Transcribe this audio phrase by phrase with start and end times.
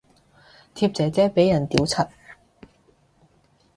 [0.73, 2.09] 貼姐姐俾人屌柒